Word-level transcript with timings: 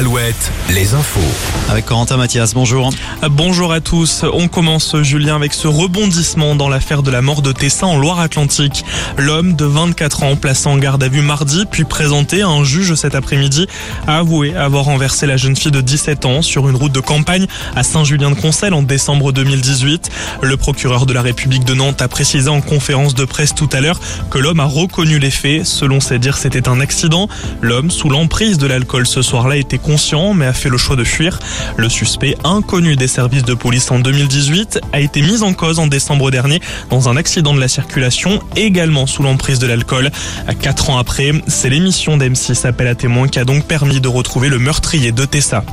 Alouette, 0.00 0.50
les 0.70 0.94
infos. 0.94 1.20
Avec 1.68 1.84
Corentin 1.84 2.16
Mathias, 2.16 2.54
bonjour. 2.54 2.90
Bonjour 3.30 3.70
à 3.70 3.82
tous. 3.82 4.24
On 4.32 4.48
commence, 4.48 4.96
Julien, 5.02 5.36
avec 5.36 5.52
ce 5.52 5.68
rebondissement 5.68 6.54
dans 6.54 6.70
l'affaire 6.70 7.02
de 7.02 7.10
la 7.10 7.20
mort 7.20 7.42
de 7.42 7.52
Tessa 7.52 7.86
en 7.86 7.98
Loire-Atlantique. 7.98 8.82
L'homme 9.18 9.56
de 9.56 9.66
24 9.66 10.22
ans, 10.22 10.36
placé 10.36 10.68
en 10.70 10.78
garde 10.78 11.02
à 11.02 11.08
vue 11.08 11.20
mardi, 11.20 11.66
puis 11.70 11.84
présenté 11.84 12.40
à 12.40 12.48
un 12.48 12.64
juge 12.64 12.94
cet 12.94 13.14
après-midi, 13.14 13.66
a 14.06 14.20
avoué 14.20 14.56
avoir 14.56 14.84
renversé 14.84 15.26
la 15.26 15.36
jeune 15.36 15.54
fille 15.54 15.70
de 15.70 15.82
17 15.82 16.24
ans 16.24 16.40
sur 16.40 16.66
une 16.66 16.76
route 16.76 16.92
de 16.92 17.00
campagne 17.00 17.46
à 17.76 17.82
Saint-Julien-de-Concel 17.82 18.72
en 18.72 18.82
décembre 18.82 19.32
2018. 19.32 20.08
Le 20.40 20.56
procureur 20.56 21.04
de 21.04 21.12
la 21.12 21.20
République 21.20 21.66
de 21.66 21.74
Nantes 21.74 22.00
a 22.00 22.08
précisé 22.08 22.48
en 22.48 22.62
conférence 22.62 23.14
de 23.14 23.26
presse 23.26 23.54
tout 23.54 23.68
à 23.74 23.82
l'heure 23.82 24.00
que 24.30 24.38
l'homme 24.38 24.60
a 24.60 24.64
reconnu 24.64 25.18
les 25.18 25.30
faits. 25.30 25.66
Selon 25.66 26.00
ses 26.00 26.18
dires, 26.18 26.38
c'était 26.38 26.70
un 26.70 26.80
accident. 26.80 27.28
L'homme, 27.60 27.90
sous 27.90 28.08
l'emprise 28.08 28.56
de 28.56 28.66
l'alcool 28.66 29.06
ce 29.06 29.20
soir-là, 29.20 29.58
était 29.58 29.76
conscient 29.90 30.34
mais 30.34 30.46
a 30.46 30.52
fait 30.52 30.68
le 30.68 30.78
choix 30.78 30.94
de 30.94 31.02
fuir. 31.02 31.40
Le 31.76 31.88
suspect, 31.88 32.36
inconnu 32.44 32.94
des 32.94 33.08
services 33.08 33.42
de 33.42 33.54
police 33.54 33.90
en 33.90 33.98
2018, 33.98 34.80
a 34.92 35.00
été 35.00 35.20
mis 35.20 35.42
en 35.42 35.52
cause 35.52 35.80
en 35.80 35.88
décembre 35.88 36.30
dernier 36.30 36.60
dans 36.90 37.08
un 37.08 37.16
accident 37.16 37.54
de 37.54 37.58
la 37.58 37.66
circulation, 37.66 38.40
également 38.54 39.08
sous 39.08 39.24
l'emprise 39.24 39.58
de 39.58 39.66
l'alcool. 39.66 40.12
Quatre 40.60 40.90
ans 40.90 40.98
après, 40.98 41.32
c'est 41.48 41.70
l'émission 41.70 42.16
d'M6 42.16 42.66
Appel 42.68 42.86
à 42.86 42.94
témoins 42.94 43.26
qui 43.26 43.40
a 43.40 43.44
donc 43.44 43.64
permis 43.64 44.00
de 44.00 44.06
retrouver 44.06 44.48
le 44.48 44.60
meurtrier 44.60 45.10
de 45.10 45.24
Tessa. 45.24 45.64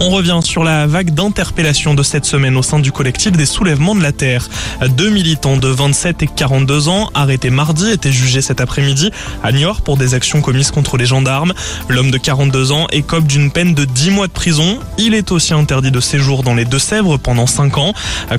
On 0.00 0.10
revient 0.10 0.40
sur 0.42 0.64
la 0.64 0.88
vague 0.88 1.10
d'interpellation 1.10 1.94
de 1.94 2.02
cette 2.02 2.24
semaine 2.24 2.56
au 2.56 2.62
sein 2.62 2.80
du 2.80 2.90
collectif 2.90 3.32
des 3.32 3.46
soulèvements 3.46 3.94
de 3.94 4.02
la 4.02 4.10
Terre. 4.10 4.48
Deux 4.96 5.10
militants 5.10 5.56
de 5.56 5.68
27 5.68 6.24
et 6.24 6.26
42 6.26 6.88
ans, 6.88 7.10
arrêtés 7.14 7.50
mardi, 7.50 7.90
étaient 7.90 8.10
jugés 8.10 8.42
cet 8.42 8.60
après-midi 8.60 9.12
à 9.44 9.52
Niort 9.52 9.82
pour 9.82 9.96
des 9.96 10.14
actions 10.14 10.40
commises 10.40 10.72
contre 10.72 10.96
les 10.96 11.06
gendarmes. 11.06 11.54
L'homme 11.88 12.10
de 12.10 12.18
42 12.18 12.72
ans 12.72 12.88
écope 12.90 13.26
d'une 13.26 13.43
peine 13.50 13.74
de 13.74 13.84
10 13.84 14.10
mois 14.10 14.26
de 14.26 14.32
prison. 14.32 14.78
Il 14.98 15.14
est 15.14 15.32
aussi 15.32 15.54
interdit 15.54 15.90
de 15.90 16.00
séjour 16.00 16.42
dans 16.42 16.54
les 16.54 16.64
Deux-Sèvres 16.64 17.16
pendant 17.18 17.46
5 17.46 17.78
ans. 17.78 17.92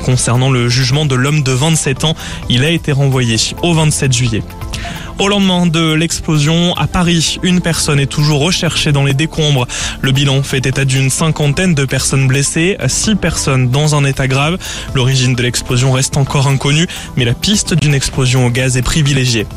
Concernant 0.04 0.50
le 0.50 0.70
jugement 0.70 1.06
de 1.06 1.16
l'homme 1.16 1.44
de 1.44 1.52
27 1.52 2.04
ans, 2.06 2.16
il 2.50 2.64
a 2.64 2.70
été 2.70 2.92
renvoyé 2.92 3.38
au 3.62 3.74
27 3.74 4.14
juillet. 4.14 4.44
Au 5.18 5.30
lendemain 5.30 5.66
de 5.66 5.94
l'explosion 5.94 6.74
à 6.76 6.88
Paris, 6.88 7.40
une 7.42 7.62
personne 7.62 8.02
est 8.02 8.06
toujours 8.06 8.42
recherchée 8.42 8.92
dans 8.92 9.06
les 9.06 9.14
décombres. 9.14 9.66
Le 10.02 10.12
bilan 10.12 10.44
fait 10.44 10.66
état 10.66 10.84
d'une 10.84 11.10
cinquantaine 11.10 11.74
de 11.74 11.86
personnes 11.86 12.28
blessées, 12.28 12.76
six 12.88 13.16
personnes 13.16 13.70
dans 13.70 13.96
un 13.96 14.04
état 14.04 14.28
grave. 14.28 14.58
L'origine 14.94 15.34
de 15.34 15.42
l'explosion 15.42 15.94
reste 15.94 16.18
encore 16.18 16.48
inconnue, 16.48 16.88
mais 17.16 17.24
la 17.24 17.34
piste 17.34 17.74
d'une 17.74 17.94
explosion 17.94 18.46
au 18.46 18.50
gaz 18.50 18.76
est 18.76 18.82
privilégiée. 18.82 19.48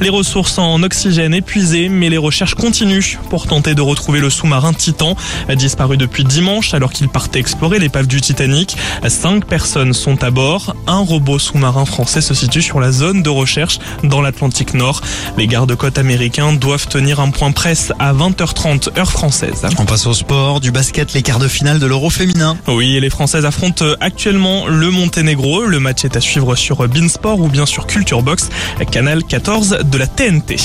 Les 0.00 0.10
ressources 0.10 0.58
en 0.58 0.80
oxygène 0.84 1.34
épuisées, 1.34 1.88
mais 1.88 2.08
les 2.08 2.18
recherches 2.18 2.54
continuent 2.54 3.18
pour 3.30 3.48
tenter 3.48 3.74
de 3.74 3.80
retrouver 3.80 4.20
le 4.20 4.30
sous-marin 4.30 4.72
Titan, 4.72 5.16
disparu 5.56 5.96
depuis 5.96 6.22
dimanche 6.22 6.72
alors 6.72 6.92
qu'il 6.92 7.08
partait 7.08 7.40
explorer 7.40 7.80
l'épave 7.80 8.06
du 8.06 8.20
Titanic. 8.20 8.76
Cinq 9.08 9.44
personnes 9.46 9.92
sont 9.92 10.22
à 10.22 10.30
bord. 10.30 10.76
Un 10.86 10.98
robot 10.98 11.40
sous-marin 11.40 11.84
français 11.84 12.20
se 12.20 12.32
situe 12.32 12.62
sur 12.62 12.78
la 12.78 12.92
zone 12.92 13.22
de 13.22 13.28
recherche 13.28 13.80
dans 14.04 14.20
l'Atlantique 14.20 14.74
Nord. 14.74 15.00
Les 15.36 15.48
gardes-côtes 15.48 15.98
américains 15.98 16.52
doivent 16.52 16.86
tenir 16.86 17.18
un 17.18 17.30
point 17.30 17.50
presse 17.50 17.92
à 17.98 18.12
20h30 18.12 18.96
heure 18.98 19.10
française. 19.10 19.66
On 19.78 19.84
passe 19.84 20.06
au 20.06 20.14
sport, 20.14 20.60
du 20.60 20.70
basket, 20.70 21.12
les 21.12 21.22
quarts 21.22 21.40
de 21.40 21.48
finale 21.48 21.80
de 21.80 21.86
l'Euro 21.86 22.08
féminin. 22.08 22.56
Oui, 22.68 22.98
les 23.00 23.10
Françaises 23.10 23.44
affrontent 23.44 23.84
actuellement 24.00 24.68
le 24.68 24.90
Monténégro. 24.90 25.64
Le 25.64 25.80
match 25.80 26.04
est 26.04 26.16
à 26.16 26.20
suivre 26.20 26.54
sur 26.54 26.86
Beansport 26.86 27.40
ou 27.40 27.48
bien 27.48 27.66
sur 27.66 27.88
Culture 27.88 28.22
Box, 28.22 28.48
canal 28.92 29.24
14 29.24 29.78
de 29.90 29.98
la 29.98 30.06
TNT. 30.06 30.56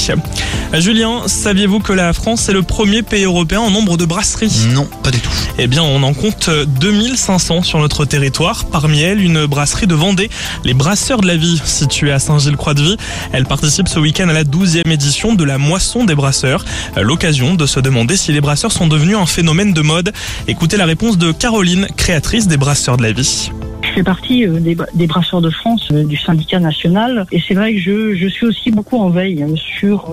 Julien, 0.73 1.23
saviez-vous 1.27 1.79
que 1.79 1.93
la 1.93 2.13
France 2.13 2.49
est 2.49 2.53
le 2.53 2.63
premier 2.63 3.01
pays 3.01 3.23
européen 3.23 3.59
en 3.59 3.69
nombre 3.69 3.97
de 3.97 4.05
brasseries? 4.05 4.67
Non, 4.73 4.87
pas 5.03 5.11
du 5.11 5.19
tout. 5.19 5.29
Eh 5.57 5.67
bien, 5.67 5.83
on 5.83 6.03
en 6.03 6.13
compte 6.13 6.49
2500 6.49 7.63
sur 7.63 7.79
notre 7.79 8.05
territoire. 8.05 8.65
Parmi 8.65 9.01
elles, 9.01 9.21
une 9.21 9.45
brasserie 9.45 9.87
de 9.87 9.95
Vendée, 9.95 10.29
les 10.63 10.73
Brasseurs 10.73 11.21
de 11.21 11.27
la 11.27 11.37
Vie, 11.37 11.61
située 11.63 12.11
à 12.11 12.19
Saint-Gilles-Croix-de-Vie. 12.19 12.97
Elle 13.31 13.45
participe 13.45 13.87
ce 13.87 13.99
week-end 13.99 14.29
à 14.29 14.33
la 14.33 14.43
12e 14.43 14.89
édition 14.91 15.33
de 15.35 15.43
la 15.43 15.57
Moisson 15.57 16.03
des 16.03 16.15
Brasseurs. 16.15 16.65
L'occasion 16.99 17.55
de 17.55 17.65
se 17.65 17.79
demander 17.79 18.17
si 18.17 18.31
les 18.31 18.41
brasseurs 18.41 18.71
sont 18.71 18.87
devenus 18.87 19.17
un 19.17 19.25
phénomène 19.25 19.73
de 19.73 19.81
mode. 19.81 20.11
Écoutez 20.47 20.77
la 20.77 20.85
réponse 20.85 21.17
de 21.17 21.31
Caroline, 21.31 21.87
créatrice 21.97 22.47
des 22.47 22.57
Brasseurs 22.57 22.97
de 22.97 23.03
la 23.03 23.11
Vie. 23.11 23.51
Je 23.83 23.91
fais 23.91 24.03
partie 24.03 24.47
euh, 24.47 24.59
des, 24.59 25.07
brasseurs 25.07 25.41
de 25.41 25.49
France, 25.49 25.89
euh, 25.91 26.05
du 26.05 26.15
syndicat 26.15 26.59
national, 26.59 27.25
et 27.31 27.41
c'est 27.45 27.53
vrai 27.53 27.73
que 27.73 27.79
je, 27.79 28.27
suis 28.27 28.45
aussi 28.45 28.71
beaucoup 28.71 28.97
en 28.97 29.09
veille 29.09 29.43
euh, 29.43 29.55
sur 29.55 30.11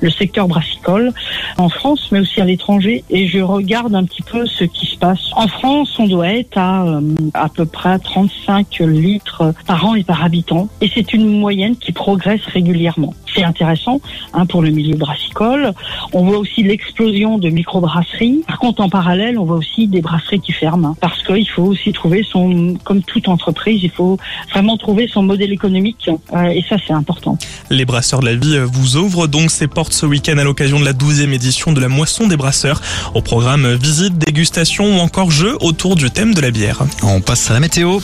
le 0.00 0.10
secteur 0.10 0.48
brassicole 0.48 1.12
en 1.58 1.68
France, 1.68 2.08
mais 2.12 2.20
aussi 2.20 2.40
à 2.40 2.44
l'étranger, 2.44 3.04
et 3.10 3.26
je 3.26 3.40
regarde 3.40 3.94
un 3.94 4.04
petit 4.04 4.22
peu 4.22 4.46
ce 4.46 4.64
qui 4.64 4.86
se 4.86 4.96
passe. 4.96 5.30
En 5.34 5.48
France, 5.48 5.98
on 5.98 6.06
doit 6.06 6.28
être 6.28 6.56
à 6.56 7.00
à 7.34 7.48
peu 7.48 7.66
près 7.66 7.98
35 7.98 8.78
litres 8.80 9.52
par 9.66 9.84
an 9.84 9.94
et 9.94 10.04
par 10.04 10.24
habitant, 10.24 10.68
et 10.80 10.90
c'est 10.92 11.12
une 11.12 11.26
moyenne 11.40 11.76
qui 11.76 11.92
progresse 11.92 12.44
régulièrement. 12.46 13.14
C'est 13.34 13.44
intéressant 13.44 14.00
hein, 14.34 14.46
pour 14.46 14.62
le 14.62 14.70
milieu 14.70 14.96
brassicole. 14.96 15.72
On 16.12 16.24
voit 16.24 16.38
aussi 16.38 16.62
l'explosion 16.62 17.38
de 17.38 17.48
microbrasseries. 17.48 18.42
Par 18.46 18.58
contre, 18.58 18.82
en 18.82 18.88
parallèle, 18.88 19.38
on 19.38 19.44
voit 19.44 19.56
aussi 19.56 19.86
des 19.86 20.00
brasseries 20.00 20.40
qui 20.40 20.52
ferment, 20.52 20.88
hein, 20.88 20.96
parce 21.00 21.22
qu'il 21.22 21.48
faut 21.48 21.64
aussi 21.64 21.92
trouver 21.92 22.22
son 22.28 22.74
comme 22.84 23.02
toute 23.02 23.28
entreprise, 23.28 23.80
il 23.82 23.90
faut 23.90 24.18
vraiment 24.50 24.76
trouver 24.76 25.08
son 25.08 25.22
modèle 25.22 25.52
économique 25.52 26.10
euh, 26.32 26.48
et 26.48 26.64
ça 26.68 26.76
c'est 26.86 26.92
important. 26.92 27.38
Les 27.70 27.84
Brasseurs 27.84 28.20
de 28.20 28.26
la 28.26 28.34
Vie 28.34 28.58
vous 28.58 28.96
ouvrent 28.96 29.26
donc 29.26 29.50
ses 29.50 29.66
portes 29.66 29.92
ce 29.92 30.06
week-end 30.06 30.38
à 30.38 30.44
l'occasion 30.44 30.80
de 30.80 30.84
la 30.84 30.92
12e 30.92 31.32
édition 31.32 31.72
de 31.72 31.80
la 31.80 31.88
Moisson 31.88 32.26
des 32.26 32.36
Brasseurs. 32.36 32.80
Au 33.14 33.22
programme 33.22 33.74
visite, 33.74 34.18
dégustation 34.18 34.98
ou 34.98 35.00
encore 35.00 35.30
jeu 35.30 35.56
autour 35.60 35.96
du 35.96 36.10
thème 36.10 36.34
de 36.34 36.40
la 36.40 36.50
bière. 36.50 36.82
On 37.02 37.20
passe 37.20 37.50
à 37.50 37.54
la 37.54 37.60
météo. 37.60 37.98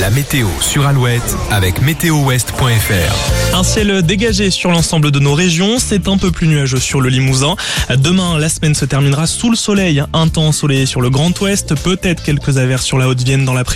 La 0.00 0.10
météo 0.10 0.48
sur 0.60 0.86
Alouette 0.86 1.36
avec 1.50 1.82
météowest.fr. 1.82 3.54
Un 3.56 3.62
ciel 3.62 4.02
dégagé 4.02 4.50
sur 4.64 4.70
l'ensemble 4.70 5.10
de 5.10 5.18
nos 5.18 5.34
régions, 5.34 5.78
c'est 5.78 6.08
un 6.08 6.16
peu 6.16 6.30
plus 6.30 6.46
nuageux 6.46 6.80
sur 6.80 7.02
le 7.02 7.10
Limousin. 7.10 7.54
Demain, 7.98 8.38
la 8.38 8.48
semaine 8.48 8.74
se 8.74 8.86
terminera 8.86 9.26
sous 9.26 9.50
le 9.50 9.56
soleil, 9.56 10.02
un 10.14 10.28
temps 10.28 10.46
ensoleillé 10.46 10.86
sur 10.86 11.02
le 11.02 11.10
Grand 11.10 11.38
Ouest, 11.42 11.74
peut-être 11.82 12.22
quelques 12.22 12.56
averses 12.56 12.86
sur 12.86 12.96
la 12.96 13.06
Haute-Vienne 13.08 13.44
dans 13.44 13.52
l'après-midi. 13.52 13.74